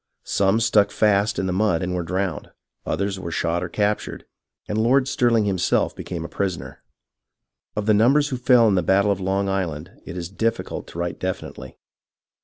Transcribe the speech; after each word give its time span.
Some 0.25 0.59
stuck 0.59 0.89
fast 0.89 1.37
in 1.37 1.45
the 1.45 1.53
mud 1.53 1.83
and 1.83 1.93
were 1.93 2.01
drowned, 2.01 2.49
others 2.87 3.19
were 3.19 3.29
shot 3.29 3.63
or 3.63 3.69
captured, 3.69 4.25
and 4.67 4.79
Lord 4.79 5.05
Stirhng 5.07 5.45
himself 5.45 5.95
became 5.95 6.25
a 6.25 6.27
prisoner. 6.27 6.81
Of 7.75 7.85
the 7.85 7.93
numbers 7.93 8.29
who 8.29 8.37
fell 8.37 8.67
in 8.67 8.73
the 8.73 8.81
battle 8.81 9.11
of 9.11 9.19
Long 9.19 9.47
Island, 9.47 9.91
it 10.03 10.17
is 10.17 10.27
difficult 10.27 10.87
to 10.87 10.97
write 10.97 11.19
definitely. 11.19 11.77